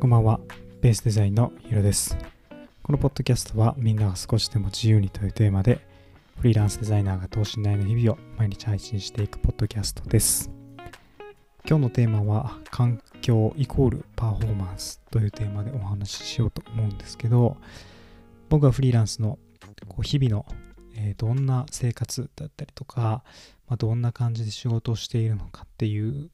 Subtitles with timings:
[0.00, 0.40] こんばんは、
[0.80, 2.16] ベースデザインのヒロです。
[2.82, 5.86] このポッドキャストはみんなが少しでも自由にというテーマで、
[6.38, 10.50] フリーランスデザイナーが等身大の日々を毎日配信していくポッドキャストです。
[11.68, 17.58] 今日のテーマは、環境イコールパフォーマンスというテーマでお話ししようと思うんですけど、
[18.48, 19.38] 僕はフリーランスの
[19.86, 20.46] こう日々の、
[20.96, 23.22] えどんな生活だったりとか、
[23.68, 26.30] ま、どんな感じで仕事をしているのかっていう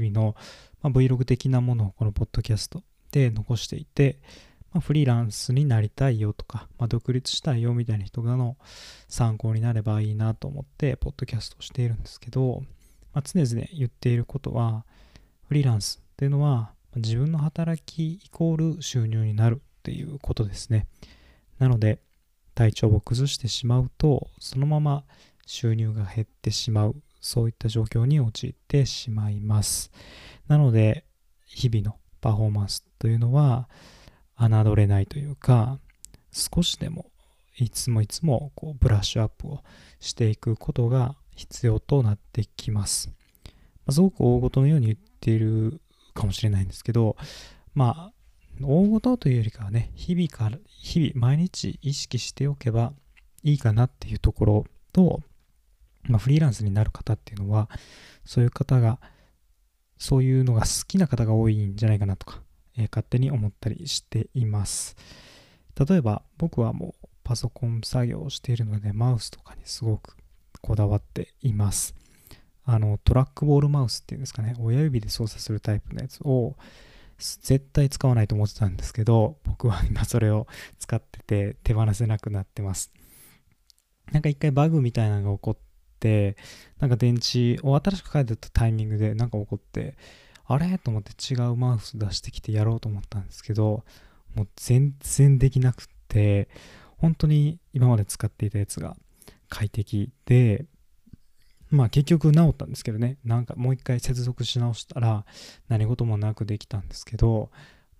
[0.00, 0.34] 日々の、
[0.82, 4.18] まあ、Vlog 的なものをこのポッドキャストで残していて、
[4.72, 8.56] まあ、フリーランスになりたいよとか、まあ、独立したいよみたいな人がの
[9.08, 12.62] 参考になればいいなと思ってポッドキャストをしているんですけど、
[13.12, 14.84] まあ、常々言っていることは
[15.48, 20.86] フリーランスっていうのは自分の働きイコール収入になるっていうことですね。
[21.58, 21.98] なので
[22.54, 25.04] 体調を崩してしまうとそのまま
[25.46, 26.96] 収入が減ってしまう。
[27.22, 29.90] そういった状況に陥ってしまいます。
[30.48, 31.06] なので
[31.46, 33.68] 日々のパフォーマンスというのは
[34.36, 35.78] 侮れないというか
[36.30, 37.06] 少しでも
[37.58, 39.62] いつもいつもこうブラッシュアップを
[40.00, 45.80] していくことが必要となってきます、まあすごく大事のように言っている
[46.14, 47.16] かもしれないんですけど
[47.74, 48.12] まあ
[48.60, 52.92] 大事というよりかはね日々から日々毎日意識しておけば
[53.42, 55.20] いいかなっていうところと、
[56.04, 57.68] まあ、フリーランスになる方っていうのは
[58.24, 58.98] そういう方が
[59.98, 62.42] そういうのが好きな方が多いんじゃないかなとか、
[62.76, 64.96] えー勝手に思ったりしています。
[65.88, 70.16] 例えば僕はもうパソコン作業をしているのでマウスとかにすごく
[70.60, 71.94] こだわっています。
[72.64, 76.56] あのトラックボールマウスっていうんですかね親指で操作するタイプのやつを
[77.18, 80.46] 絶対使わないと思ってたんですけど僕は今それを
[80.78, 82.92] 使ってて手放せなくなってます。
[84.12, 85.71] なんか一回バグみたいなのが起こって
[86.80, 89.96] なんか電池を新しく変えたタイミングでなんか起こって
[90.46, 90.78] あれ？
[90.78, 93.84] と思って違うマウス出してきてやろうと思ったんですけど
[94.34, 96.48] もう全然できなくって
[96.98, 98.96] 本当に今まで使っていたやつが
[99.48, 100.66] 快適で
[101.70, 103.18] まあ結局治ったんですけどね。
[103.24, 105.24] なんかもう一回接続し直したら
[105.68, 107.50] 何事もなくできたんですけど、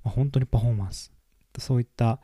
[0.05, 1.11] まあ、本当にパフォーマンス
[1.59, 2.21] そういった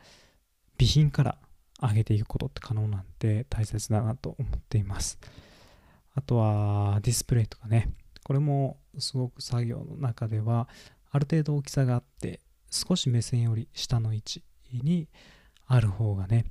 [0.79, 1.39] 備品から
[1.81, 5.19] 上げていくことって可能なんで大切だなと思っています。
[6.19, 7.93] あとはディスプレイとかね。
[8.25, 10.69] これもすごく作業の中では
[11.11, 12.41] ある程度大きさがあって
[12.71, 14.43] 少し目線より下の位置
[14.73, 15.09] に
[15.67, 16.45] ある方がね、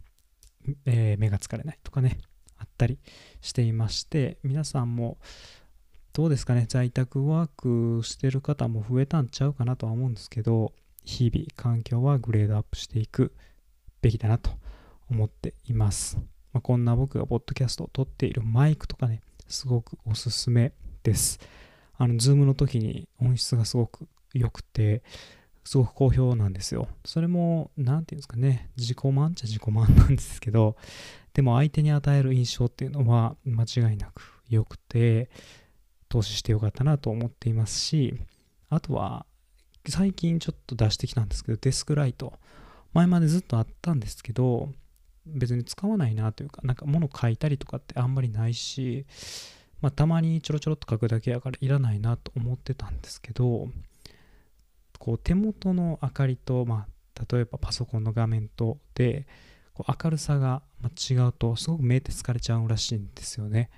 [0.85, 2.17] えー目が疲れないとかね
[2.57, 2.97] あったり
[3.41, 5.17] していまして皆さんも
[6.13, 7.50] どうですかね在宅ワー
[8.00, 10.73] クしてる方も増えたんちゃうかなとは思うんですけど
[11.03, 13.35] 日々環境はグレードアップしていく
[14.01, 14.50] べきだなと
[15.11, 16.17] 思っています、
[16.53, 21.39] まあ、こんな僕がポッドキャストを撮っているマイクとかねすごくおすすめです。
[21.97, 25.01] あのズームの時に音質がすごく良くて
[25.63, 26.87] すごく好評なんですよ。
[27.05, 28.69] それも何て言うんですかね。
[28.77, 30.77] 自己満っちゃ自己満なんですけど
[31.33, 35.29] でも相手に与える印象っていうのは間違いなく良くて
[36.09, 38.17] 投資してよかったなと思っていますし
[38.69, 39.25] あとは
[39.87, 42.33] 最近ちょっと出してきたんですけどデスクライト。
[42.93, 44.71] 前までずっとあったんですけど
[45.33, 49.05] 別に使わないなというかなんか物書いたりとかってあんまりないし
[49.81, 53.69] まあたまにちょろちょろっと書くだけやからいらないなと思ってたんですけど
[54.99, 59.27] こう手元の明かりと、まあ、例えばパソコンの画面とで
[59.73, 60.63] こう明るさが
[61.09, 63.69] 違うとすごく目って疲れちゃうらしいんですよね。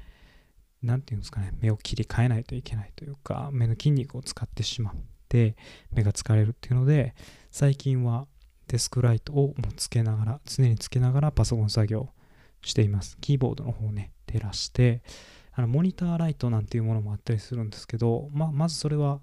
[0.81, 4.93] なんていうんですかね目を切り替えないといけないというか目の筋肉を使ってしまっ
[5.27, 5.57] て
[5.91, 7.13] 目が疲れるっていうので
[7.51, 8.27] 最近は
[8.69, 12.09] デスクライトをもうつけながら常につけながらパソコン作業
[12.61, 13.17] しています。
[13.19, 15.01] キーボードの方をね照らして
[15.53, 19.19] あのモニターライトなんていうものもあったりするんですけど、ま、まずそれは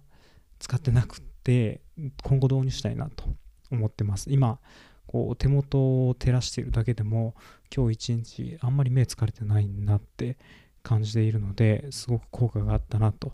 [0.58, 1.80] 使ってなくって
[2.22, 3.24] 今後導入したいなと
[3.70, 4.58] 思ってます今
[5.06, 7.34] こう手元を照らしているだけでも
[7.74, 10.36] 今日一日あんまり目疲れてないなって
[10.82, 13.32] 感じているのですごく効果があったなと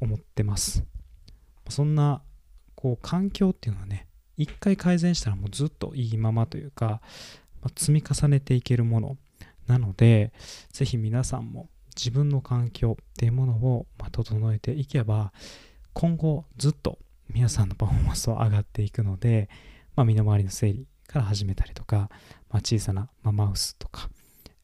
[0.00, 0.84] 思ってます
[1.68, 2.22] そんな
[2.74, 7.00] こう環境っていうのはね一回改善したらもうずっといいままというか、
[7.62, 9.16] まあ積み重ねていけるもの。
[9.66, 10.32] なので
[10.72, 15.32] ぜひ皆さんも自分の環境っていうものをま整えていけば
[15.94, 16.98] 今後ずっと
[17.30, 19.48] 皆さんのパフォーマンスは上がっていくので、
[19.96, 22.10] まあ、身の回りの整理から始めたりとか、
[22.50, 24.10] まあ、小さな、マウスとか、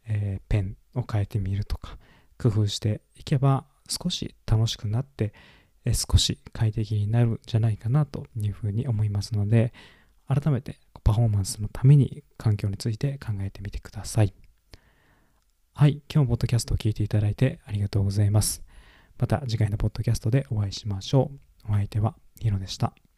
[0.07, 1.97] えーペンを変えてみるとか
[2.37, 5.33] 工夫していけば少し楽しくなって、
[5.93, 9.73] 少し快適になるんじゃないかなというふうに思いますので
[10.29, 14.35] 改めてパフォーマンスのために環境について考えてみてください。
[15.75, 18.63] はい、今日もポッドキャストを聞いていただいてありがとうございます。
[19.19, 21.31] また次回のポッドキャストでお会いしましょ
[21.67, 21.73] う。
[21.73, 23.10] お相手はヒロでした。